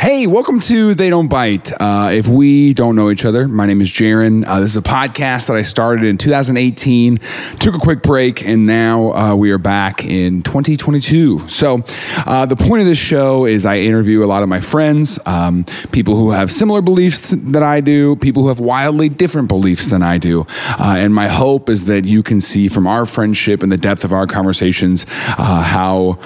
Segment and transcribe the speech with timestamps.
[0.00, 1.72] Hey, welcome to They Don't Bite.
[1.78, 4.46] Uh, if we don't know each other, my name is Jaron.
[4.46, 7.18] Uh, this is a podcast that I started in 2018,
[7.58, 11.46] took a quick break, and now uh, we are back in 2022.
[11.48, 11.82] So,
[12.16, 15.66] uh, the point of this show is I interview a lot of my friends, um,
[15.92, 20.02] people who have similar beliefs that I do, people who have wildly different beliefs than
[20.02, 20.46] I do.
[20.78, 24.04] Uh, and my hope is that you can see from our friendship and the depth
[24.04, 25.04] of our conversations
[25.36, 26.18] uh, how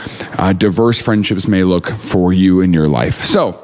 [0.58, 3.24] diverse friendships may look for you in your life.
[3.24, 3.63] So,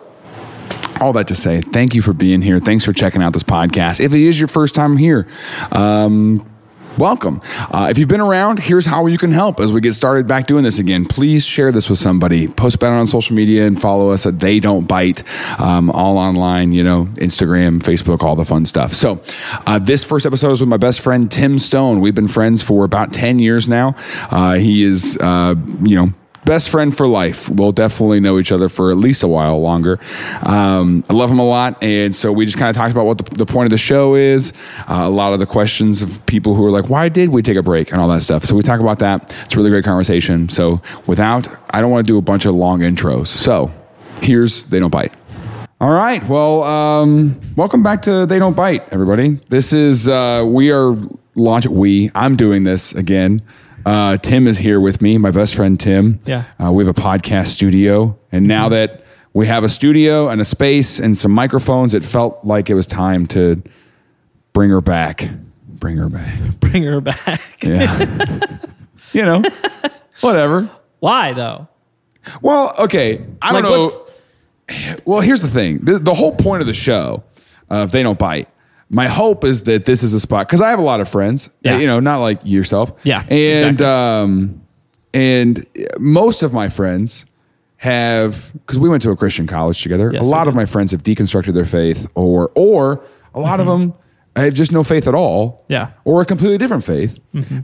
[1.00, 2.58] all that to say, thank you for being here.
[2.58, 4.00] Thanks for checking out this podcast.
[4.00, 5.26] If it is your first time here,
[5.72, 6.46] um,
[6.98, 7.40] welcome.
[7.70, 10.46] Uh, if you've been around, here's how you can help as we get started back
[10.46, 11.06] doing this again.
[11.06, 12.48] Please share this with somebody.
[12.48, 15.22] Post about it on social media and follow us at They Don't Bite,
[15.58, 18.92] um, all online, you know, Instagram, Facebook, all the fun stuff.
[18.92, 19.22] So,
[19.66, 22.00] uh, this first episode is with my best friend, Tim Stone.
[22.00, 23.94] We've been friends for about 10 years now.
[24.30, 26.12] Uh, he is, uh, you know,
[26.50, 27.48] best friend for life.
[27.48, 30.00] We'll definitely know each other for at least a while longer.
[30.42, 31.80] Um, I love him a lot.
[31.80, 34.16] And so we just kind of talked about what the, the point of the show
[34.16, 34.52] is,
[34.88, 37.56] uh, a lot of the questions of people who are like, why did we take
[37.56, 38.44] a break and all that stuff.
[38.44, 39.32] So we talk about that.
[39.44, 40.48] It's a really great conversation.
[40.48, 43.28] So without, I don't want to do a bunch of long intros.
[43.28, 43.70] So
[44.20, 45.12] here's They Don't Bite.
[45.80, 46.20] All right.
[46.28, 49.38] Well, um, welcome back to They Don't Bite, everybody.
[49.50, 50.96] This is, uh, we are
[51.36, 53.40] launching, we, I'm doing this again.
[53.84, 56.20] Uh, Tim is here with me, my best friend Tim.
[56.24, 56.44] Yeah.
[56.62, 58.18] Uh, we have a podcast studio.
[58.32, 62.44] And now that we have a studio and a space and some microphones, it felt
[62.44, 63.62] like it was time to
[64.52, 65.28] bring her back.
[65.66, 66.38] Bring her back.
[66.60, 67.62] Bring her back.
[67.62, 68.58] Yeah.
[69.12, 69.42] you know,
[70.20, 70.70] whatever.
[70.98, 71.68] Why though?
[72.42, 73.24] Well, okay.
[73.40, 73.90] I don't know.
[75.04, 77.24] Well, here's the thing the, the whole point of the show,
[77.72, 78.48] uh, if they don't bite,
[78.90, 81.48] my hope is that this is a spot because I have a lot of friends,
[81.62, 81.78] Yeah.
[81.78, 82.92] you know, not like yourself.
[83.04, 83.86] Yeah, And, exactly.
[83.86, 84.62] um,
[85.14, 85.64] and
[85.98, 87.24] most of my friends
[87.76, 90.90] have, because we went to a Christian college together, Yes, a lot of my friends
[90.92, 93.02] have deconstructed their faith or, or
[93.34, 93.94] a lot of them
[94.36, 95.52] have just no faith at all.
[95.52, 95.72] Mm-hmm.
[95.72, 95.86] Yeah.
[95.86, 96.08] Mm-hmm.
[96.10, 97.18] Or a completely different faith.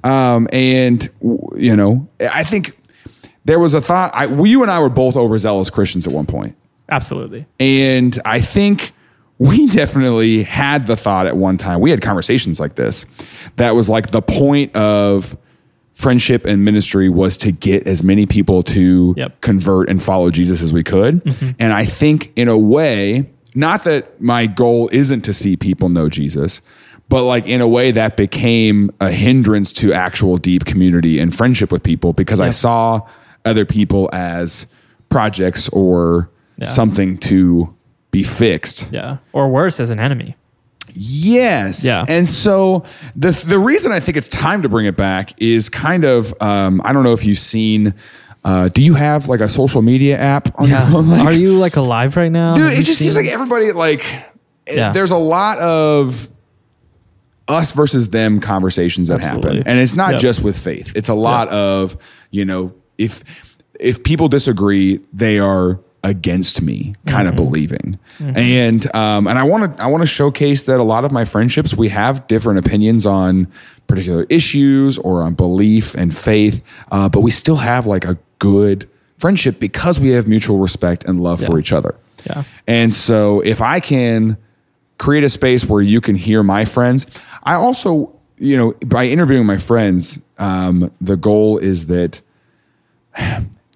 [0.05, 1.09] Um, and,
[1.57, 2.77] you know, I think
[3.45, 6.57] there was a thought, I, you and I were both overzealous Christians at one point.
[6.89, 7.47] Absolutely.
[7.61, 8.93] And I think
[9.39, 13.05] we definitely had the thought at one time, we had conversations like this,
[13.57, 15.37] that was like the point of
[15.93, 19.41] friendship and ministry was to get as many people to Yep.
[19.41, 21.25] convert and follow Jesus as we could.
[21.25, 21.51] Mm-hmm.
[21.59, 26.09] And I think in a way, not that my goal isn't to see people know
[26.11, 26.61] Jesus,
[27.09, 31.73] but like in a way that became a hindrance to actual deep community and friendship
[31.73, 33.01] with people because I saw
[33.47, 34.67] other people as
[35.09, 36.65] projects or Yeah.
[36.67, 37.73] something to
[38.17, 38.91] be fixed.
[38.93, 39.19] Yeah.
[39.33, 40.37] Or worse, as an enemy.
[40.95, 41.85] Yes.
[41.85, 42.05] Yeah.
[42.09, 42.85] And so
[43.15, 46.81] the the reason I think it's time to bring it back is kind of um,
[46.85, 47.95] I don't know if you've seen.
[48.45, 51.09] Uh, do you have like a social media app on your phone?
[51.11, 52.55] Like, Are you like alive right now?
[52.55, 52.71] dude?
[52.71, 54.05] Have It just seems seen- like everybody like.
[54.69, 54.93] Yeah.
[54.93, 56.31] There's a lot of
[57.49, 59.59] us versus them conversations that Absolutely.
[59.59, 60.21] happen, and it's not Yep.
[60.21, 60.93] just with faith.
[60.97, 61.97] It's a lot of
[62.31, 67.29] you know if if people disagree, they are against me kind Mm-hmm.
[67.29, 71.05] of believing and um and i want to i want to showcase that a lot
[71.05, 73.49] of my friendships we have different opinions on
[73.89, 76.63] particular issues or on belief and faith
[76.93, 81.21] uh, but we still have like a good friendship because we have mutual respect and
[81.21, 81.95] love for each other
[82.27, 82.45] Yeah.
[82.67, 84.37] and so if I can
[84.99, 87.05] create a space where you can hear my friends,
[87.43, 92.21] I also, you know, by interviewing my friends, um, the goal is that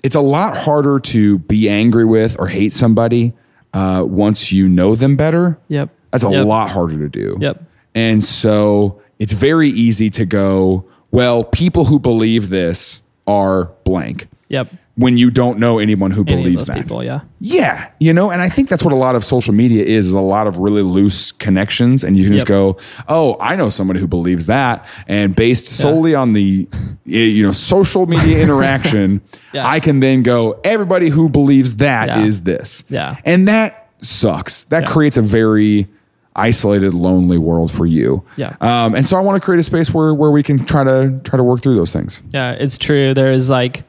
[0.03, 3.33] it's a lot harder to be angry with or hate somebody
[3.75, 5.59] uh, once you know them better.
[5.69, 5.91] Yep.
[6.11, 6.47] That's a Yep.
[6.47, 7.37] lot harder to do.
[7.41, 7.63] Yep.
[7.95, 14.29] And so it's very easy to go, well, people who believe this are blank.
[14.49, 14.73] Yep.
[15.01, 16.77] When you don't know anyone who Any believes that.
[16.77, 17.21] people, yeah.
[17.41, 20.13] Yeah, you know, and I think that's what a lot of social media is, is
[20.13, 22.05] a lot of really loose connections.
[22.05, 22.77] And you can just go,
[23.09, 24.85] oh, I know somebody who believes that.
[25.09, 26.69] And based solely on the,
[27.07, 29.23] you know, social media interaction,
[29.55, 29.67] Yeah.
[29.67, 32.45] I can then go, everybody who believes that is Yeah.
[32.45, 32.85] this.
[32.91, 33.17] Yeah.
[33.25, 34.65] And that sucks.
[34.65, 34.89] That Yeah.
[34.91, 35.89] creates a very
[36.37, 38.23] isolated, lonely world for you.
[38.37, 38.55] Yeah.
[38.61, 41.21] Um, and so I want to create a space where, where we can try to,
[41.25, 42.23] try to work through those things.
[42.33, 43.15] Yeah, it's true.
[43.15, 43.83] There is like,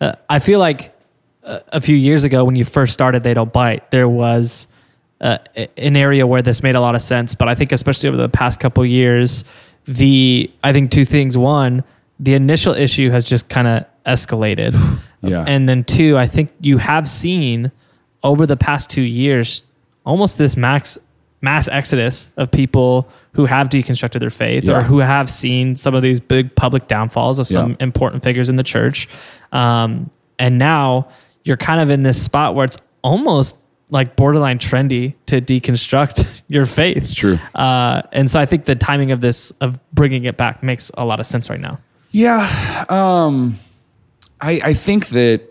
[0.00, 0.92] uh, I feel like
[1.42, 3.90] a, a few years ago when you first started, they don't bite.
[3.90, 4.66] There was
[5.20, 5.38] uh,
[5.76, 8.28] an area where this made a lot of sense, but I think especially over the
[8.28, 9.44] past couple years,
[9.84, 11.38] the I think two things.
[11.38, 11.84] One,
[12.20, 14.74] the initial issue has just kind of escalated,
[15.22, 15.44] Yeah.
[15.46, 17.72] and then two, I think you have seen
[18.22, 19.62] over the past two years
[20.04, 20.98] almost this max
[21.42, 24.78] mass exodus of people who have deconstructed their faith Yeah.
[24.78, 27.76] or who have seen some of these big public downfalls of some Yeah.
[27.80, 29.08] important figures in the church.
[29.52, 31.08] Um, and now
[31.44, 33.56] you're kind of in this spot where it's almost
[33.90, 36.96] like borderline trendy to deconstruct your faith.
[37.04, 37.38] It's true.
[37.54, 41.04] Uh, and so I think the timing of this, of bringing it back, makes a
[41.04, 41.78] lot of sense right now.
[42.10, 42.84] Yeah.
[42.88, 43.56] Um,
[44.40, 45.42] I, I think that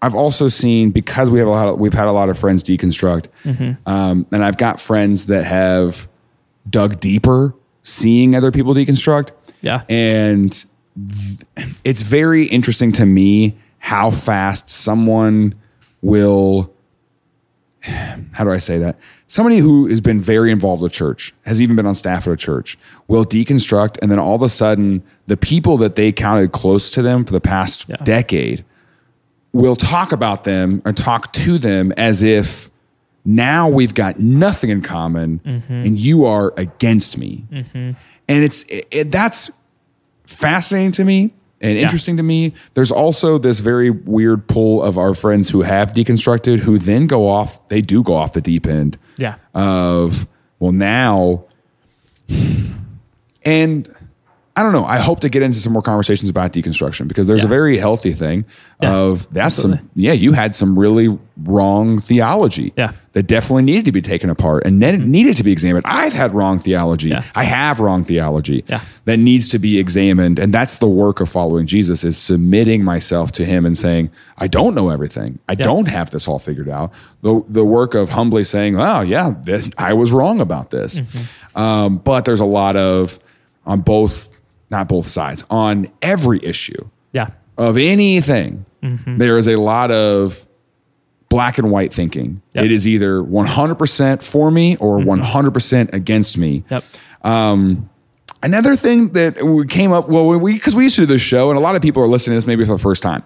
[0.00, 2.62] I've also seen because we have a lot of, we've had a lot of friends
[2.62, 3.28] deconstruct,
[3.86, 6.08] um, and I've got friends that have
[6.70, 9.30] dug deeper, seeing other people deconstruct.
[9.60, 9.82] Yeah.
[9.88, 10.52] And
[11.56, 15.54] th- it's very interesting to me how fast someone
[16.02, 16.72] will
[18.32, 18.98] how do I say that?
[19.28, 22.36] Somebody who has been very involved with church, has even been on staff at a
[22.36, 26.90] church, will deconstruct, and then all of a sudden, the people that they counted close
[26.90, 27.96] to them for the past Yeah.
[28.02, 28.64] decade
[29.58, 32.70] will talk about them or talk to them as if
[33.24, 35.72] now we've got nothing in common mm-hmm.
[35.72, 37.44] and you are against me.
[37.50, 37.92] Mm-hmm.
[38.28, 39.50] And it's it, it- that's
[40.24, 42.54] fascinating to me and interesting to me.
[42.74, 47.28] There's also this very weird pull of our friends who have deconstructed who then go
[47.28, 49.36] off, they do go off the deep end Yeah.
[49.54, 50.26] of,
[50.60, 51.44] well, now,
[53.44, 53.92] and
[54.58, 54.84] I don't know.
[54.84, 58.12] I hope to get into some more conversations about deconstruction because there's a very healthy
[58.12, 58.44] thing
[58.82, 59.78] Yeah, of that's absolutely.
[59.78, 62.88] some, yeah, you had some really wrong theology Yeah.
[62.88, 62.96] Mm-hmm.
[63.12, 65.84] that definitely needed to be taken apart and then needed to be examined.
[65.86, 67.10] I've had wrong theology.
[67.10, 67.22] Yeah.
[67.36, 68.80] I have wrong theology Yeah.
[69.04, 70.40] that needs to be examined.
[70.40, 74.48] And that's the work of following Jesus is submitting myself to him and saying, I
[74.48, 75.38] don't know everything.
[75.48, 76.92] I don't have this all figured out.
[77.22, 80.98] The, the work of humbly saying, oh yeah, this, I was wrong about this.
[80.98, 81.58] Mm-hmm.
[81.60, 83.20] Um, but there's a lot of,
[83.64, 84.32] on both,
[84.70, 87.28] not both sides, on every issue Yeah.
[87.56, 89.18] of anything, Mm-hmm.
[89.18, 90.46] there is a lot of
[91.28, 92.40] black and white thinking.
[92.54, 92.64] Yep.
[92.66, 96.62] It is either 100% for me or 100% against me.
[96.70, 96.84] Yep.
[97.22, 97.90] Um,
[98.40, 101.50] Another thing that we came up well we because we used to do this show
[101.50, 103.24] and a lot of people are listening to this maybe for the first time,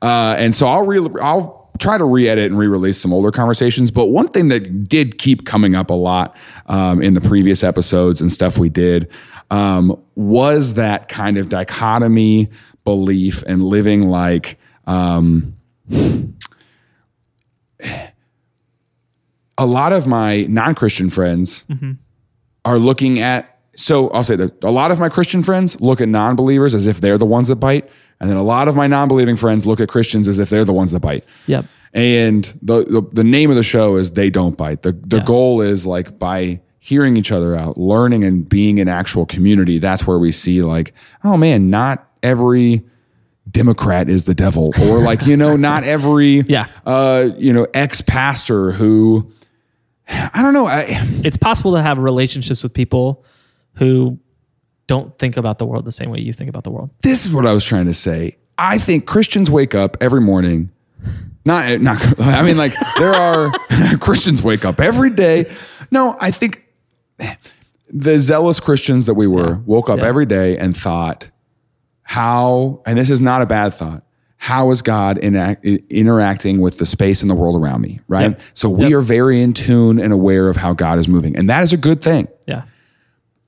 [0.00, 3.90] uh, and so I'll re- I'll try to re-edit and re-release some older conversations.
[3.90, 6.34] But one thing that did keep coming up a lot
[6.68, 9.10] um, in the previous episodes and stuff we did
[9.50, 12.50] um, was that kind of dichotomy
[12.84, 14.58] belief and living like.
[14.86, 15.56] Um,
[19.58, 21.64] a lot of my non-Christian friends
[22.64, 26.08] are looking at so I'll say that a lot of my Christian friends look at
[26.08, 27.86] non-believers as if they're the ones that bite,
[28.20, 30.72] and then a lot of my non-believing friends look at Christians as if they're the
[30.72, 31.24] ones that bite.
[31.46, 31.66] Yep.
[31.92, 34.82] And the the, the name of the show is they don't bite.
[34.82, 35.24] The the Yeah.
[35.24, 40.06] goal is like by hearing each other out, learning and being in actual community, that's
[40.06, 40.94] where we see like,
[41.24, 42.84] oh man, not every
[43.50, 46.66] Democrat is the devil, or like you know, not every Yeah.
[46.84, 49.30] uh, you know ex pastor who
[50.08, 50.66] I don't know.
[50.66, 50.84] I,
[51.24, 53.24] It's possible to have relationships with people
[53.74, 54.18] who
[54.86, 56.90] don't think about the world the same way you think about the world.
[57.02, 58.36] this is what I was trying to say.
[58.58, 60.70] I think Christians wake up every morning.
[61.44, 62.20] Not, not.
[62.20, 63.50] I mean, like there are
[64.00, 65.52] Christians wake up every day.
[65.90, 66.64] No, I think
[67.92, 70.06] the zealous Christians that we were woke up Yeah.
[70.06, 71.28] every day and thought,
[72.02, 72.82] how?
[72.86, 74.02] And this is not a bad thought.
[74.38, 78.00] How is God inact, interacting with the space and the world around me?
[78.06, 78.30] Right.
[78.30, 78.40] Yep.
[78.54, 78.92] So we Yep.
[78.92, 81.76] are very in tune and aware of how God is moving, and that is a
[81.76, 82.28] good thing.
[82.46, 82.62] Yeah.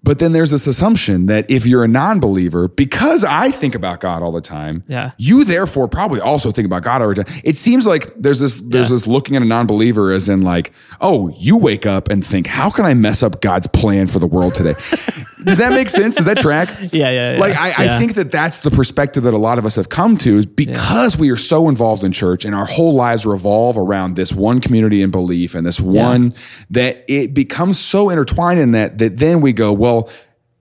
[0.05, 4.23] But then there's this assumption that if you're a non-believer, because I think about God
[4.23, 5.11] all the time, Yeah.
[5.19, 7.41] you therefore probably also think about God all the time.
[7.45, 8.95] It seems like there's this there's Yeah.
[8.95, 12.71] this looking at a non-believer as in like, oh, you wake up and think, how
[12.71, 14.75] can I mess up God's plan for the world today?
[15.45, 16.17] Does that make sense?
[16.17, 16.69] Does that track?
[16.93, 17.41] Yeah, yeah, yeah.
[17.41, 20.17] Like I, I think that that's the perspective that a lot of us have come
[20.19, 24.17] to is because we are so involved in church and our whole lives revolve around
[24.17, 26.35] this one community and belief and this one
[26.71, 29.88] that it becomes so intertwined in that that then we go, well,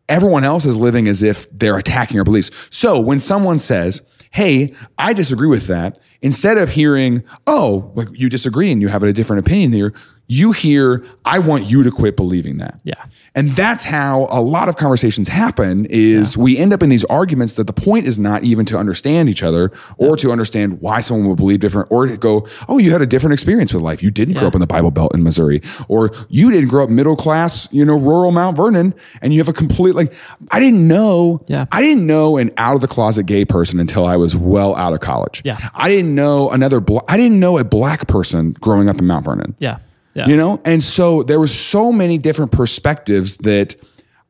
[0.10, 2.52] everyone else is living as if they're attacking our beliefs.
[2.70, 8.30] So when someone says, Hey, I disagree with that, instead of hearing, Oh, like you
[8.30, 9.94] disagree and you have a different opinion here,
[10.30, 12.82] you hear, I want you to quit believing that.
[12.84, 13.02] Yeah.
[13.34, 17.54] And that's how a lot of conversations happen is we end up in these arguments
[17.54, 21.30] that the point is not even to understand each other or to understand why someone
[21.30, 24.04] would believe different or to go, oh, you had a different experience with life.
[24.04, 26.90] You didn't grow up in the Bible Belt in Missouri or you didn't grow up
[26.90, 30.14] middle class, you know, rural Mount Vernon and you have a complete, like,
[30.52, 31.68] I didn't know, Yeah.
[31.72, 34.92] I didn't know an out of the closet gay person until I was well out
[34.92, 35.42] of college.
[35.46, 35.58] Yeah.
[35.74, 36.80] I didn't didn't know another.
[36.80, 39.56] Bla- I didn't know a black person growing up in Mount Vernon.
[39.60, 39.80] Yeah.
[40.14, 40.28] Yeah.
[40.28, 43.76] You know, and so there was so many different perspectives that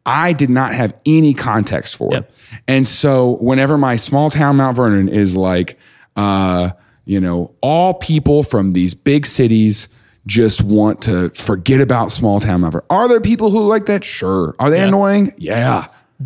[0.05, 2.12] I did not have any context for.
[2.12, 2.31] Yep.
[2.67, 5.77] And so whenever my small town Mount Vernon is like,
[6.17, 6.72] uh,
[7.05, 9.88] you know, all people from these big cities
[10.25, 12.86] just want to forget about small town Mount Vernon.
[12.89, 14.03] Are there people who like that?
[14.03, 14.55] Sure.
[14.60, 14.88] Are they Yeah.
[14.88, 15.34] annoying?
[15.38, 15.86] Yeah.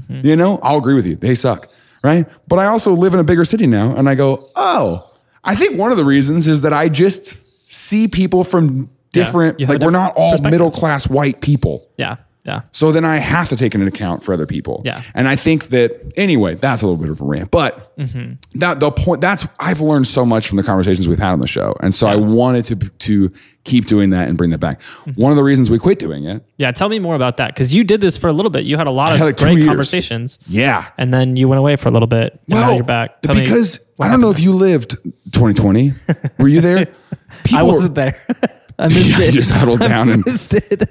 [0.09, 1.17] You know, I'll agree with you.
[1.17, 1.67] They suck.
[2.03, 2.25] Right.
[2.47, 5.07] But I also live in a bigger city now and I go, oh,
[5.43, 9.69] I think one of the reasons is that I just see people from different, have
[9.69, 11.87] like we're not all middle class white people.
[11.97, 12.17] Yeah.
[12.43, 12.61] Yeah.
[12.71, 14.81] So then I have to take into account for other people.
[14.83, 15.03] Yeah.
[15.13, 18.33] And I think that anyway, that's a little bit of a rant, but Mm-hmm.
[18.59, 21.45] that the point that's I've learned so much from the conversations we've had on the
[21.45, 21.75] show.
[21.81, 23.31] And so I wanted to to
[23.63, 24.81] keep doing that and bring that back.
[24.81, 25.21] Mm-hmm.
[25.21, 26.43] One of the reasons we quit doing it.
[26.57, 26.71] Yeah.
[26.71, 28.63] Tell me more about that because you did this for a little bit.
[28.63, 30.39] You had a lot of like great conversations.
[30.47, 30.87] Yeah.
[30.97, 32.33] And then you went away for a little bit.
[32.49, 33.21] And now you're back.
[33.21, 34.91] Tell because I don't know if you lived
[35.33, 35.91] 2020.
[36.39, 36.87] Were you there?
[37.43, 38.19] People I wasn't there.
[38.79, 39.31] I missed I it.
[39.33, 40.89] just huddled down and missed it.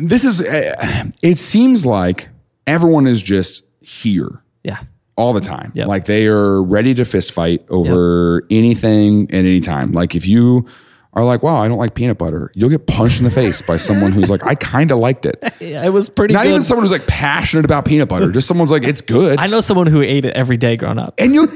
[0.00, 2.28] This is uh, it seems like
[2.66, 4.80] everyone is just here yeah.
[5.16, 5.72] all the time.
[5.74, 5.88] Yep.
[5.88, 9.92] Like they are ready to fist fight over anything at any time.
[9.92, 10.66] Like if you
[11.14, 13.76] are like, wow, I don't like peanut butter, you'll get punched in the face by
[13.76, 15.42] someone who's like, I kind of liked it.
[15.60, 16.50] It was pretty Not good.
[16.50, 19.38] even someone who's like passionate about peanut butter, just someone's like, it's good.
[19.38, 21.14] I know someone who ate it every day growing up.
[21.18, 21.42] and you,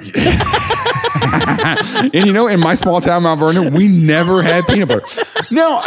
[2.12, 5.06] and you know, in my small town, Mount Vernon, we never had peanut butter.
[5.52, 5.80] No,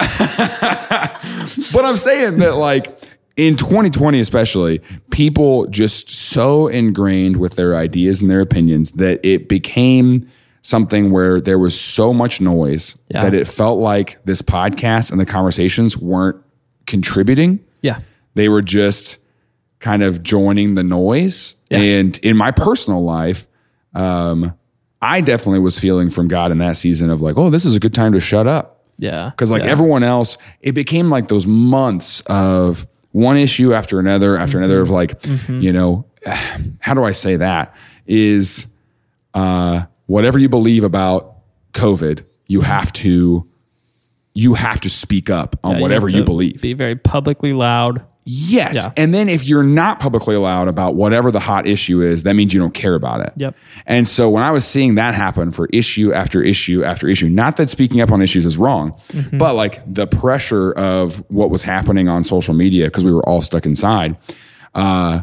[1.74, 3.00] but I'm saying that like
[3.36, 4.80] in 2020, especially,
[5.12, 10.28] people just so ingrained with their ideas and their opinions that it became
[10.62, 13.22] something where there was so much noise Yeah.
[13.24, 16.38] that it felt like this podcast and the conversations weren't
[16.88, 17.60] contributing.
[17.82, 18.00] Yeah.
[18.36, 19.20] They were just
[19.80, 21.56] kind of joining the noise.
[21.70, 21.80] Yeah.
[21.80, 23.48] And in my personal life,
[23.94, 24.54] um,
[25.02, 27.80] I definitely was feeling from God in that season of like, oh, this is a
[27.80, 28.75] good time to shut up.
[28.98, 29.30] Yeah.
[29.30, 29.70] Because like yeah.
[29.70, 34.90] everyone else, it became like those months of one issue after another after another of
[34.90, 36.06] like, you know,
[36.80, 37.76] how do I say that?
[38.06, 38.68] Is
[39.34, 41.38] uh, whatever you believe about
[41.74, 43.48] COVID, you have to
[44.34, 46.62] you have to speak up on Yeah, whatever have you believe.
[46.62, 48.06] Be very publicly loud.
[48.28, 48.74] Yes.
[48.76, 48.92] Yeah.
[48.98, 52.54] And then if you're not publicly allowed about whatever the hot issue is, that means
[52.56, 53.32] you don't care about it.
[53.38, 53.56] Yep.
[53.86, 57.58] And so when I was seeing that happen for issue after issue after issue, not
[57.58, 59.38] that speaking up on issues is wrong, Mm-hmm.
[59.38, 63.44] but like the pressure of what was happening on social media because we were all
[63.44, 64.18] stuck inside,
[64.74, 65.22] uh,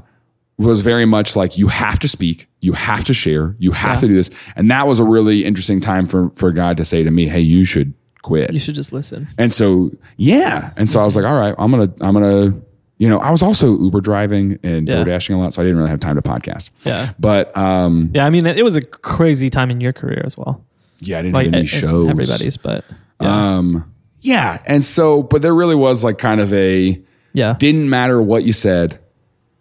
[0.59, 4.07] was very much like you have to speak, you have to share, you have to
[4.07, 4.31] do this.
[4.55, 7.41] And that was a really interesting time for for God to say to me, "Hey,
[7.41, 9.27] you should quit." You should just listen.
[9.39, 10.71] And so, yeah.
[10.77, 12.65] And so I was like, all right, I'm going to, I'm going to,
[13.03, 14.95] you know, I was also Uber driving and Yeah.
[15.03, 15.53] DoorDashing a lot.
[15.53, 16.71] So I didn't really have time to podcast.
[16.85, 17.13] Yeah.
[17.19, 18.25] But, um, Yeah.
[18.27, 20.63] I mean, it, was a crazy time in your career as well.
[21.01, 22.09] yeah, I didn't Like have any shows.
[22.11, 22.85] everybody's, but
[23.21, 23.57] yeah.
[23.57, 24.63] Um, yeah.
[24.67, 26.97] And so, but there really was like kind of a,
[27.33, 27.57] yeah.
[27.59, 29.01] didn't matter what you said,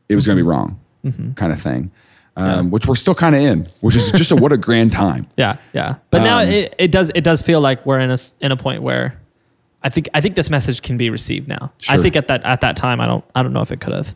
[0.07, 1.31] it was going to be wrong Mm-hmm.
[1.33, 1.91] kind of thing.
[2.38, 5.27] Um, which we're still kind of in, which is just a, what a grand time.
[5.38, 5.95] Yeah, yeah.
[6.12, 8.55] But now Um, it, it does it does feel like we're in a in a
[8.57, 9.19] point where
[9.83, 11.71] I think I think this message can be received now.
[11.89, 13.93] I think at that at that time I don't I don't know if it could
[13.93, 14.15] have.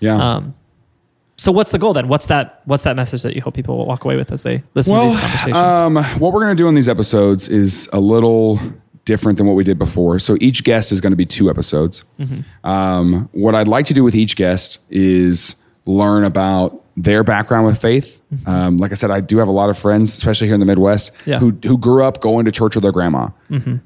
[0.00, 0.36] Yeah.
[0.36, 0.54] Um,
[1.38, 2.08] so what's the goal then?
[2.08, 4.62] What's that what's that message that you hope people will walk away with as they
[4.74, 5.54] listen to these conversations?
[5.56, 8.58] Um, what we're going to do in these episodes is a little
[9.04, 10.18] different than what we did before.
[10.18, 12.04] So each guest is going to be two episodes.
[12.18, 12.68] Mm-hmm.
[12.68, 17.80] Um, what I'd like to do with each guest is learn about their background with
[17.80, 18.22] faith.
[18.46, 20.66] Um, like I said, I do have a lot of friends, especially here in the
[20.66, 21.30] Midwest, Mm-hmm.
[21.30, 21.36] Yeah.
[21.38, 21.68] Mm-hmm.
[21.68, 23.28] who who grew up going to church with their grandma.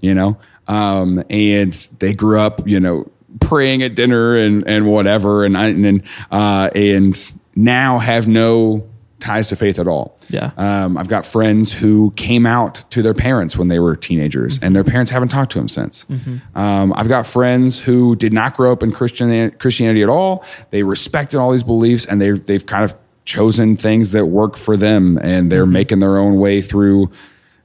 [0.01, 5.45] You know, um, and they grew up, you know, praying at dinner and and whatever,
[5.45, 8.85] and I- and and, uh, and now have no
[9.21, 10.17] ties to faith at all.
[10.31, 10.51] Yeah.
[10.57, 14.75] Um, I've got friends who came out to their parents when they were teenagers, and
[14.75, 16.07] their parents haven't talked to them since.
[16.55, 20.45] Um, I've got friends who did not grow up in Christian Christianity at all.
[20.71, 22.95] They respected all these beliefs, and they they've kind of
[23.27, 27.11] chosen things that work for them, and they're making their own way through,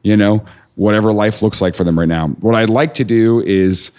[0.03, 0.43] you know,
[0.75, 2.27] whatever life looks like for them right now.
[2.41, 3.91] What I'd like to do is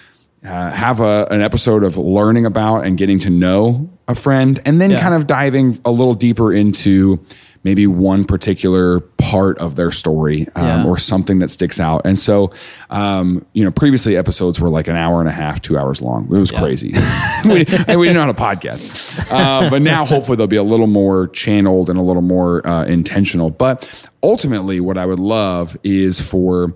[0.45, 4.81] uh, have a, an episode of learning about and getting to know a friend, and
[4.81, 5.00] then Yeah.
[5.00, 7.19] kind of diving a little deeper into
[7.64, 10.85] maybe one particular part of their story um, Yeah.
[10.87, 12.02] or something that sticks out.
[12.05, 12.52] And so,
[12.90, 16.26] um, you know, previously episodes were like an hour and a half, two hours long.
[16.26, 16.93] It was crazy.
[17.45, 19.33] we, and we didn't know how to podcast.
[19.33, 22.85] Uh, but now hopefully they'll be a little more channeled and a little more uh,
[22.85, 23.50] intentional.
[23.50, 26.73] But ultimately, what I would love is for,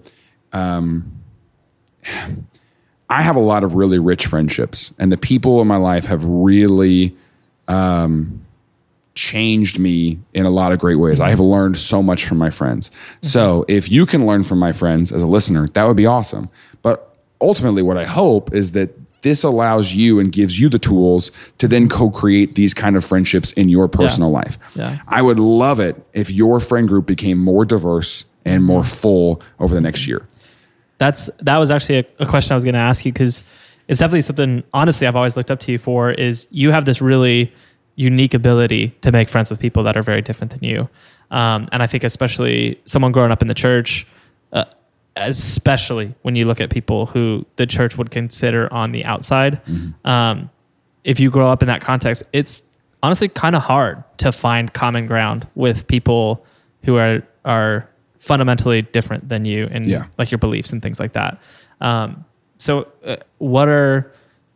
[0.53, 1.13] um,
[3.11, 6.25] I have a lot of really rich friendships, and the people in my life have
[6.25, 7.15] really
[7.67, 8.41] um,
[9.15, 11.21] changed me in a lot of great ways.
[11.21, 12.91] I have learned so much from my friends.
[13.21, 16.49] So if you can learn from my friends as a listener, that would be awesome.
[16.83, 18.91] But ultimately, what I hope is that
[19.23, 23.53] this allows you and gives you the tools to then co-create these kind of friendships
[23.53, 24.57] in your personal life.
[24.75, 24.99] Yeah.
[25.09, 29.75] I would love it if your friend group became more diverse and more full over
[29.75, 30.27] the next year.
[31.01, 33.43] That's that was actually a, a question I was going to ask you because
[33.89, 34.63] it's definitely something.
[34.75, 37.51] Honestly, I've always looked up to you for is you have this really
[37.97, 40.91] unique ability to make friends with people that are very different than you,
[41.31, 44.07] um, and I think especially someone growing up in the church,
[44.53, 44.67] uh,
[45.17, 49.59] especially when you look at people who the church would consider on the outside.
[50.05, 50.51] Um,
[51.03, 52.63] if you grow up in that context, it's
[53.03, 56.45] honestly kind of hard to find common ground with people
[56.85, 57.90] who are are
[58.21, 60.05] fundamentally different than you and Yeah.
[60.19, 61.43] like your beliefs and things like that.
[61.81, 62.25] Um,
[62.59, 64.13] so, uh, what are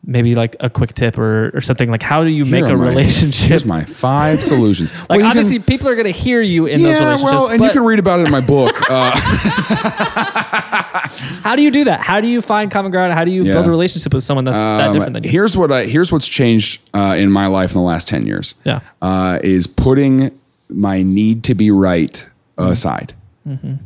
[0.07, 2.89] maybe like a quick tip or, or something like how do you make a my-
[2.91, 3.49] relationship?
[3.49, 4.93] Here's my five solutions.
[5.09, 7.33] like Well, you can- obviously, people are going to hear you in those yeah, relationships.
[7.33, 8.75] well, and you can read about it in my book.
[8.91, 9.13] Uh,
[11.43, 12.01] how do you do that?
[12.01, 13.13] How do you find common ground?
[13.15, 13.55] How do you Yeah.
[13.55, 15.31] build a relationship with someone that's that um, different than you?
[15.31, 18.55] here's what I, here's what's changed uh, in my life in the last ten years.
[18.65, 18.81] Yeah.
[19.01, 22.27] uh, is putting my need to be right
[22.59, 22.71] Mm-hmm.
[22.71, 23.15] aside.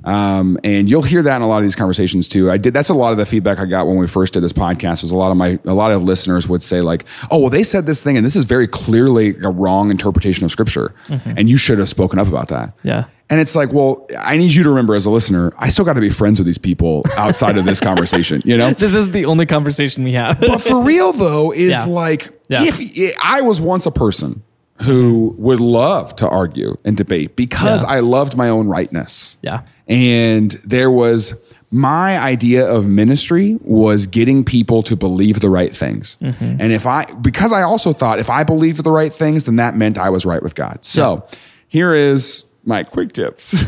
[0.05, 2.51] Um, and you'll hear that in a lot of these conversations too.
[2.51, 2.73] I did.
[2.75, 5.03] That's a lot of the feedback I got when we first did this podcast.
[5.03, 7.63] Was a lot of my a lot of listeners would say like, "Oh, well, they
[7.63, 11.57] said this thing, and this is very clearly a wrong interpretation of scripture, and you
[11.57, 12.89] should have spoken up about that." Mm-hmm.
[12.89, 13.05] Yeah.
[13.31, 15.95] And it's like, well, I need you to remember as a listener, I still got
[15.95, 18.41] to be friends with these people outside of this conversation.
[18.47, 20.41] You know, This is the only conversation we have.
[20.41, 21.85] but for real though is Yeah.
[21.85, 22.61] like Yeah.
[22.63, 24.43] if I was once a person
[24.83, 27.91] who would love to argue and debate because Yeah.
[27.91, 29.37] I loved my own rightness.
[29.43, 29.63] Yeah.
[29.89, 31.35] And there was
[31.71, 36.17] my idea of ministry was getting people to believe the right things.
[36.23, 36.57] Mm-hmm.
[36.61, 39.77] And if I because I also thought if I believed the right things then that
[39.77, 40.85] meant I was right with God.
[40.85, 41.27] So,
[41.69, 43.53] here is my quick tips.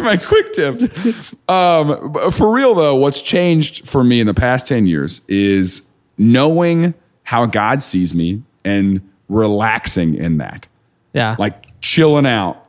[0.00, 1.34] my quick tips.
[1.48, 5.82] Um, for real though, what's changed for me in the past 10 years is
[6.18, 10.68] knowing how God sees me and relaxing in that.
[11.12, 11.36] yeah.
[11.38, 12.64] Like chilling out.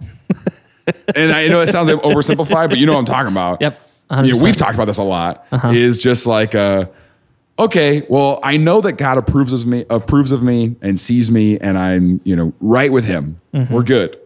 [1.16, 3.62] and I know it sounds like oversimplified, but you know what I'm talking about.
[3.62, 3.80] Yep,
[4.12, 5.46] You know, we've talked about this a lot.
[5.74, 6.86] Is just like uh
[7.58, 11.58] okay, well, I know that God approves of me, approves of me, and sees me,
[11.58, 13.40] and I'm, you know, right with Him.
[13.72, 14.18] We're good.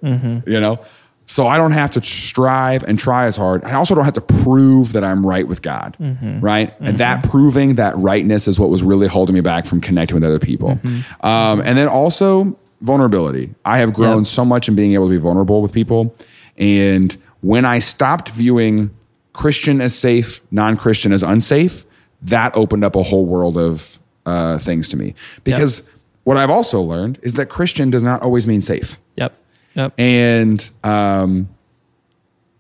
[0.48, 0.84] You know,
[1.30, 3.64] so I don't have to strive and try as hard.
[3.64, 5.96] I also don't have to prove that I'm right with God,
[6.42, 6.74] right?
[6.80, 10.24] And that proving that rightness is what was really holding me back from connecting with
[10.24, 10.80] other people.
[11.22, 13.54] Um, and then also vulnerability.
[13.64, 14.26] I have grown Yep.
[14.28, 16.16] so much in being able to be vulnerable with people,
[16.58, 18.90] and when I stopped viewing
[19.34, 21.86] Christian as safe, non Christian as unsafe,
[22.24, 25.14] that opened up a whole world of uh, things to me.
[25.44, 25.84] Because
[26.24, 28.98] what I've also learned is that Christian does not always mean safe.
[29.16, 29.34] Yep.
[29.76, 29.94] Yep.
[30.00, 31.50] And um,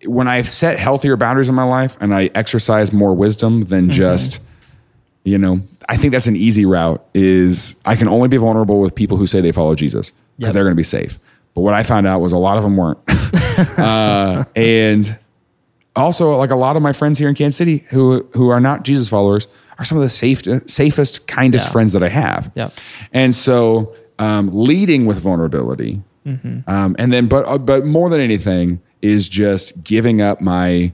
[0.06, 3.92] when I've set healthier boundaries in my life and I exercise more wisdom than Mm-hmm.
[3.92, 4.42] just,
[5.24, 7.04] you know, I think that's an easy route.
[7.14, 10.54] Is I can only be vulnerable with people who say they follow Jesus because Yep.
[10.54, 11.20] they're going to be safe.
[11.56, 13.00] But what I found out was a lot of them weren't.
[13.78, 15.20] uh, and
[15.96, 18.84] also, like a lot of my friends here in Kansas City who who are not
[18.84, 19.48] Jesus followers
[19.80, 21.72] are some of the safe, safest, kindest Yeah.
[21.72, 22.52] friends that I have.
[22.56, 22.74] Yep.
[23.12, 26.70] And so, um, leading with vulnerability, Mm-hmm.
[26.70, 30.92] um, and then, but uh, but more than anything, is just giving up my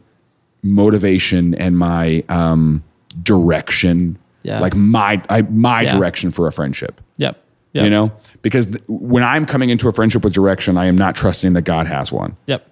[0.63, 2.83] motivation and my um,
[3.23, 4.59] direction, Yeah.
[4.59, 5.93] like my I, my Yeah.
[5.95, 7.01] direction for a friendship.
[7.17, 7.37] Yep.
[7.73, 7.83] Yep.
[7.83, 8.11] You know,
[8.41, 11.63] because th- when I'm coming into a friendship with direction, I am not trusting that
[11.63, 12.37] God has one.
[12.45, 12.65] Yep.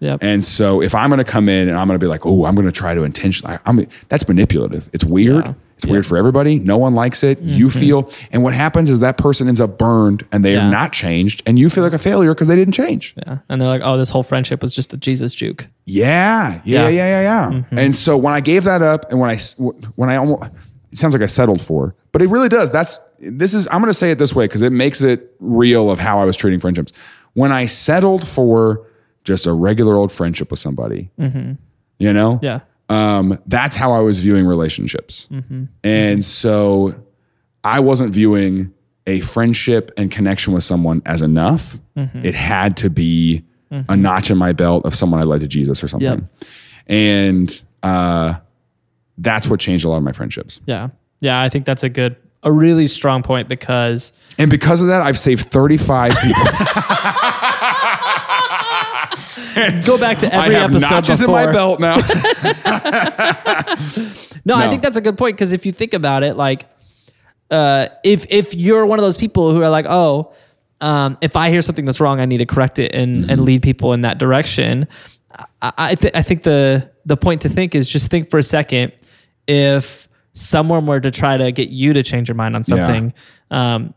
[0.00, 0.18] Yep.
[0.22, 2.44] And so if I'm going to come in and I'm going to be like, oh,
[2.46, 4.88] I'm going to try to intentionally, I, I'm that's manipulative.
[4.92, 5.46] It's weird.
[5.46, 5.54] Yeah.
[5.82, 6.58] It's weird for everybody.
[6.58, 7.40] No one likes it.
[7.40, 10.66] You feel, and what happens is that person ends up burned and they Yeah.
[10.66, 13.14] are not changed, and you feel like a failure because they didn't change.
[13.26, 13.38] yeah.
[13.48, 15.66] And they're like, oh, this whole friendship was just a Jesus juke.
[15.86, 16.88] Yeah, yeah, yeah, Yeah.
[16.88, 17.50] yeah, yeah.
[17.58, 17.78] Mm-hmm.
[17.78, 19.38] And so when I gave that up, and when I,
[19.96, 20.42] when I almost,
[20.92, 22.70] it sounds like I settled for, but it really does.
[22.70, 23.66] That's this is.
[23.70, 26.24] I'm going to say it this way because it makes it real of how I
[26.24, 26.92] was treating friendships.
[27.34, 28.86] When I settled for
[29.24, 32.44] just a regular old friendship with somebody, you know, Mm-hmm.
[32.44, 32.60] Yeah.
[32.90, 35.28] Um, that's how I was viewing relationships.
[35.82, 36.94] And so
[37.64, 38.74] I wasn't viewing
[39.06, 41.78] a friendship and connection with someone as enough.
[41.96, 45.82] It had to be a notch in my belt of someone I led to Jesus
[45.82, 46.08] or something.
[46.08, 46.44] Yep.
[46.88, 48.34] And uh,
[49.18, 50.60] that's what changed a lot of my friendships.
[50.66, 50.88] Yeah.
[51.20, 51.40] Yeah.
[51.40, 55.18] I think that's a good, a really strong point because And because of that, I've
[55.18, 56.42] saved 35 people.
[59.86, 61.40] go back to I every have episode notches before.
[61.40, 61.96] in my belt now.
[64.44, 64.70] No, I No.
[64.70, 66.66] think that's a good point because if you think about it, like,
[67.50, 70.32] uh, if if you're one of those people who are like, oh,
[70.80, 73.30] um, if I hear something that's wrong, I need to correct it and Mm-hmm.
[73.30, 74.88] and lead people in that direction.
[75.60, 78.42] I I, th- I think the the point to think is just think for a
[78.42, 78.92] second
[79.46, 83.12] if someone were to try to get you to change your mind on something,
[83.50, 83.92] um,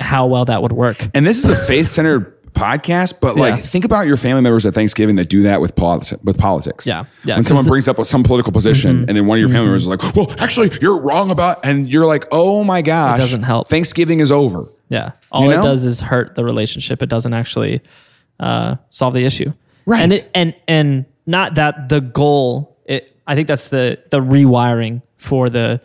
[0.00, 1.08] how well that would work.
[1.14, 3.60] And this is a faith centered podcast, but like Yeah.
[3.62, 6.86] think about your family members at Thanksgiving that do that with politi- with politics.
[6.86, 7.70] Yeah, yeah, When someone Mm-hmm.
[7.70, 10.32] brings up some political position and then one of your family members is like, well,
[10.38, 13.18] actually, you're wrong about, and you're like, oh my gosh.
[13.18, 13.68] It doesn't help.
[13.68, 14.66] Thanksgiving is over.
[14.88, 15.12] Yeah.
[15.30, 17.02] All You it does is hurt the relationship.
[17.02, 17.82] It doesn't actually
[18.40, 19.52] uh, solve the issue.
[19.84, 20.02] Right.
[20.02, 22.76] And it, and and not that the goal.
[22.86, 23.16] It.
[23.26, 25.80] I think that's the the rewiring for the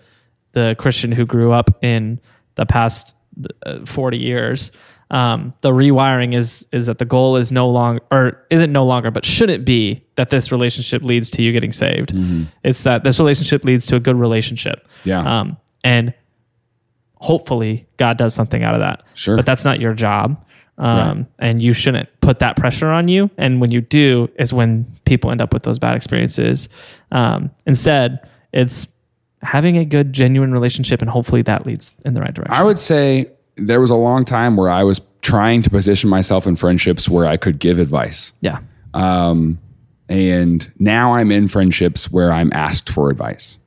[0.54, 2.20] the Christian who grew up in
[2.56, 3.16] the past
[3.66, 4.72] uh, forty years.
[5.12, 9.12] Um, the rewiring is is that the goal is no longer or isn't no longer,
[9.12, 12.14] but shouldn't be that this relationship leads to you getting saved.
[12.64, 14.88] It's that this relationship leads to a good relationship.
[15.04, 15.20] Yeah.
[15.20, 16.14] Um, and
[17.16, 19.04] hopefully God does something out of that.
[19.14, 19.36] Sure.
[19.36, 20.44] But that's not your job.
[20.78, 23.30] Um, And you shouldn't put that pressure on you.
[23.38, 26.70] And when you do, is when people end up with those bad experiences.
[27.12, 28.88] Um, instead, it's
[29.44, 32.56] having a good, genuine relationship, and hopefully that leads in the right direction.
[32.56, 36.48] I would say there was a long time where I was trying to position myself
[36.48, 38.34] in friendships where I could give advice.
[38.42, 38.60] yeah.
[40.10, 43.60] And now I'm in friendships where I'm asked for advice.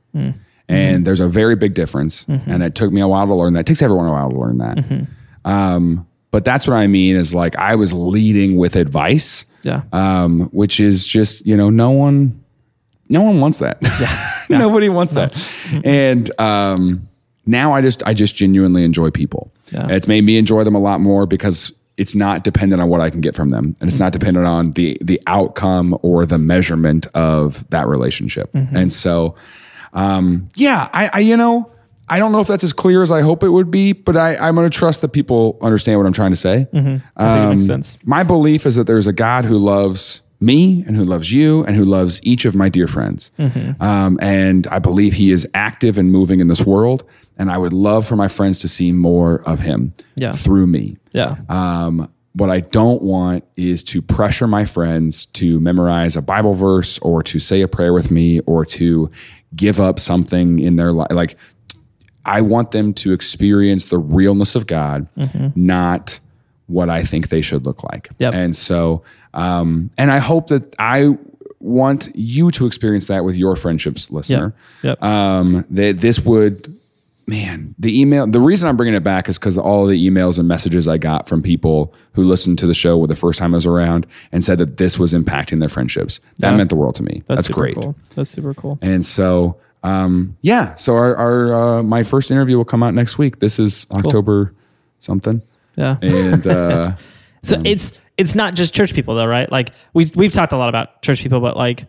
[0.67, 2.25] And there's a very big difference.
[2.27, 3.61] And it took me a while to learn that.
[3.61, 5.07] It takes everyone a while to learn that.
[5.43, 9.83] Um, but that's what I mean is like I was leading with advice, Yeah.
[9.93, 12.43] um, which is just, you know, no one,
[13.09, 13.77] no one wants that.
[13.81, 14.31] Yeah.
[14.59, 15.33] Nobody wants that.
[15.83, 17.07] And um,
[17.45, 19.51] now I just, I just genuinely enjoy people.
[19.71, 19.87] Yeah.
[19.89, 23.09] It's made me enjoy them a lot more because it's not dependent on what I
[23.09, 27.05] can get from them, and it's not dependent on the the outcome or the measurement
[27.13, 28.49] of that relationship.
[28.53, 29.35] And so,
[29.93, 31.71] um, yeah, I, I, you know,
[32.09, 34.35] I don't know if that's as clear as I hope it would be, but I,
[34.35, 36.67] I'm going to trust that people understand what I'm trying to say.
[36.73, 37.97] I think it Um, makes sense.
[38.05, 41.75] My belief is that there's a God who loves me and who loves you and
[41.75, 43.31] who loves each of my dear friends.
[43.39, 43.81] Mm-hmm.
[43.81, 47.03] Um, and I believe he is active and moving in this world.
[47.37, 50.31] And I would love for my friends to see more of him Yeah.
[50.31, 50.97] through me.
[51.13, 51.35] Yeah.
[51.49, 56.99] Um, what I don't want is to pressure my friends to memorize a Bible verse
[56.99, 59.09] or to say a prayer with me or to
[59.55, 61.11] give up something in their life.
[61.11, 61.37] Like,
[62.25, 65.07] I want them to experience the realness of God,
[65.55, 66.19] not
[66.67, 68.09] what I think they should look like.
[68.19, 68.33] Yep.
[68.33, 71.17] And so, um, and I hope that I
[71.59, 74.53] want you to experience that with your friendships, listener.
[74.83, 75.01] Yep.
[75.01, 76.77] Um, that this would,
[77.27, 80.47] man, the email, the reason I'm bringing it back is because all the emails and
[80.47, 83.65] messages I got from people who listened to the show the first time I was
[83.65, 86.19] around and said that this was impacting their friendships.
[86.37, 87.23] That meant the world to me.
[87.25, 87.75] That's, super great.
[87.75, 87.95] cool.
[88.15, 88.77] That's super cool.
[88.81, 90.75] And so, um, yeah.
[90.75, 93.39] So our, our uh, my first interview will come out next week.
[93.39, 94.53] This is October
[94.99, 95.41] something,
[95.75, 95.97] Yeah.
[96.01, 96.95] and uh,
[97.43, 99.51] So it's it's not just church people though, right?
[99.51, 101.85] Like we we've talked a lot about church people, but like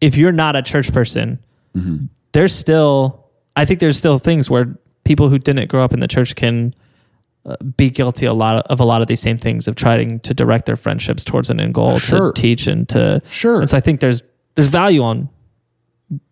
[0.00, 1.38] if you're not a church person,
[2.32, 6.08] there's still I think there's still things where people who didn't grow up in the
[6.08, 6.74] church can
[7.44, 10.18] uh, be guilty a lot of, of a lot of these same things of trying
[10.20, 12.32] to direct their friendships towards an end goal Sure.
[12.32, 13.60] to teach and to Sure.
[13.60, 14.22] And so I think there's
[14.56, 15.28] there's value on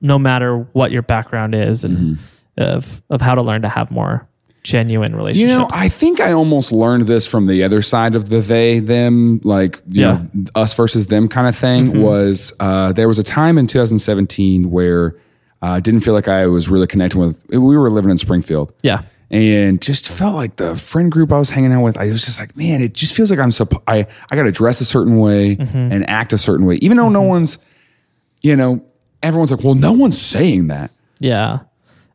[0.00, 2.18] no matter what your background is and
[2.58, 4.26] of of how to learn to have more
[4.64, 5.52] genuine relationships.
[5.52, 8.80] you know, I think I almost learned this from the other side of the they
[8.80, 10.16] them, like you Yeah.
[10.16, 10.38] Mm-hmm.
[10.44, 12.00] know, us versus them kind of thing.
[12.02, 15.14] Was uh, there was a time in 2017 where
[15.62, 17.44] uh, I didn't feel like I was really connecting with.
[17.50, 19.02] We were living in Springfield, yeah.
[19.30, 22.38] and just felt like the friend group I was hanging out with, I was just
[22.40, 25.18] like, man, it just feels like I'm supp- I I got to dress a certain
[25.18, 27.58] way and act a certain way, even though no one's,
[28.42, 28.82] you know,
[29.22, 30.90] everyone's like, well, no one's saying that.
[31.20, 31.60] Yeah.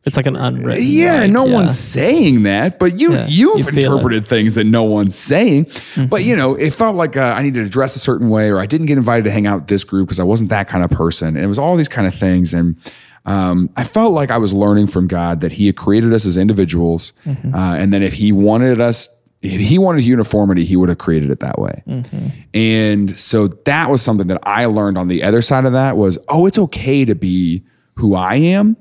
[0.04, 0.82] It's like an unwritten.
[0.82, 1.54] Yeah, no yeah.
[1.54, 3.84] one's saying that, but you Yeah, you've you feel it.
[3.84, 5.66] interpreted things that no one's saying.
[6.08, 8.58] But you know, it felt like uh, I needed to dress a certain way, or
[8.58, 10.82] I didn't get invited to hang out with this group because I wasn't that kind
[10.84, 11.36] of person.
[11.36, 12.76] And it was all these kind of things, and
[13.26, 16.38] um, I felt like I was learning from God that He had created us as
[16.38, 19.08] individuals, uh, and then if He wanted us.
[19.42, 21.82] If he wanted uniformity, he would have created it that way.
[22.52, 26.18] And so that was something that I learned on the other side of that was,
[26.28, 27.64] oh, it's okay to be
[28.00, 28.76] who I am.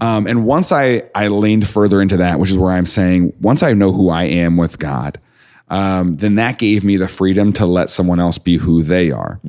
[0.00, 3.62] Um, and once I, I leaned further into that, which is where I'm saying, once
[3.62, 5.20] I know who I am with God,
[5.68, 9.40] um, then that gave me the freedom to let someone else be who they are.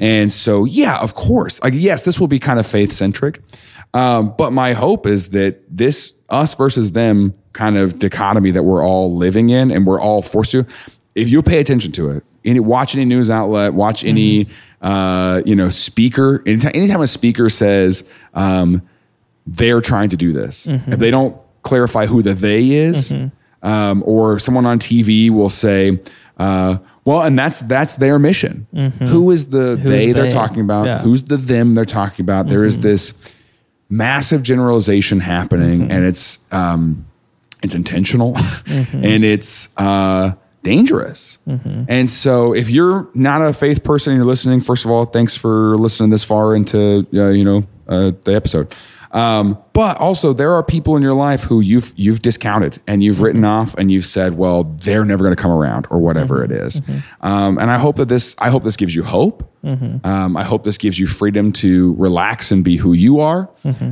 [0.00, 3.40] And so, yeah, of course, like, yes, this will be kind of faith centric.
[3.94, 8.84] Um, but my hope is that this us versus them kind of dichotomy that we're
[8.84, 10.64] all living in and we're all forced to,
[11.14, 14.46] if you pay attention to it, any, watch any news outlet, watch any,
[14.80, 18.82] uh, you know, speaker, anytime, anytime a speaker says, um,
[19.46, 20.66] they're trying to do this.
[20.68, 23.12] If they don't clarify who the they is,
[23.62, 25.98] um, or someone on TV will say,
[26.38, 28.66] uh, well, and that's that's their mission.
[29.02, 30.28] Who is the they they're they?
[30.28, 30.86] talking about?
[30.86, 30.98] Yeah.
[31.00, 32.48] Who's the them they're talking about?
[32.48, 33.14] There is this
[33.88, 37.06] massive generalization happening, and it's um,
[37.62, 41.38] it's intentional and it's uh, dangerous.
[41.88, 45.36] And so, if you're not a faith person and you're listening, first of all, thanks
[45.36, 48.74] for listening this far into uh, you know uh, the episode.
[49.12, 53.20] Um, but also, there are people in your life who you've you've discounted and you've
[53.20, 56.52] written off, and you've said, "Well, they're never going to come around," or whatever it
[56.52, 56.80] is.
[57.20, 59.42] Um, and I hope that this I hope this gives you hope.
[60.04, 63.50] Um, I hope this gives you freedom to relax and be who you are.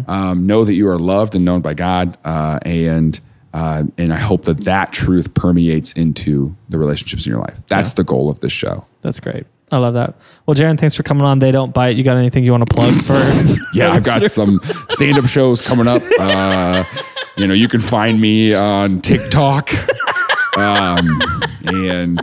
[0.08, 3.18] Um, know that you are loved and known by God, uh, and
[3.54, 7.60] uh, and I hope that that truth permeates into the relationships in your life.
[7.66, 8.84] That's the goal of this show.
[9.00, 9.46] That's great.
[9.70, 10.14] I love that.
[10.46, 11.40] Well, Jaron, thanks for coming on.
[11.40, 11.96] They don't bite.
[11.96, 13.14] You got anything you want to plug for?
[13.74, 16.02] Yeah, I've got some stand up shows coming up.
[16.18, 16.84] Uh,
[17.36, 19.70] you know, you can find me on TikTok.
[20.56, 21.20] Um,
[21.66, 22.18] and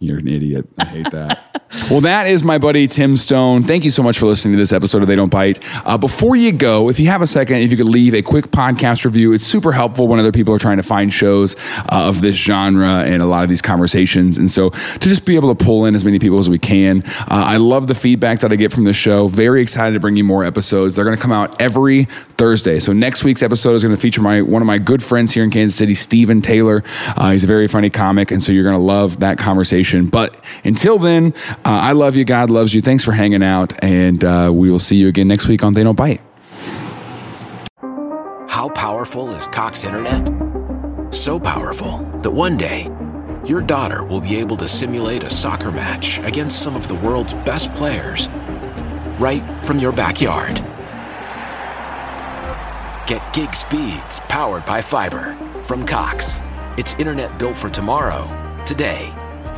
[0.00, 0.66] you're an idiot.
[0.78, 1.60] I hate that.
[1.88, 3.62] Well, that is my buddy Tim Stone.
[3.62, 5.60] Thank you so much for listening to this episode of They Don't Bite.
[5.86, 8.46] Uh, before you go, if you have a second, if you could leave a quick
[8.46, 12.22] podcast review, it's super helpful when other people are trying to find shows uh, of
[12.22, 14.36] this genre and a lot of these conversations.
[14.36, 17.04] And so to just be able to pull in as many people as we can.
[17.04, 19.28] Uh, I love the feedback that I get from the show.
[19.28, 20.96] Very excited to bring you more episodes.
[20.96, 22.04] They're going to come out every
[22.36, 22.80] Thursday.
[22.80, 25.44] So next week's episode is going to feature my one of my good friends here
[25.44, 26.82] in Kansas City, Stephen Taylor.
[27.06, 29.38] Uh, he's a very funny comic, and so you're going to love that
[29.98, 32.24] But until then, uh, I love you.
[32.24, 32.80] God loves you.
[32.80, 35.82] Thanks for hanging out, and uh, we will see you again next week on They
[35.84, 36.20] Don't Bite.
[38.48, 40.28] How powerful is Cox Internet?
[41.14, 42.88] So powerful that one day,
[43.46, 47.34] your daughter will be able to simulate a soccer match against some of the world's
[47.34, 48.28] best players
[49.18, 50.56] right from your backyard.
[53.06, 56.40] Get gig speeds powered by fiber from Cox.
[56.76, 58.28] It's internet built for tomorrow,
[58.64, 59.12] today.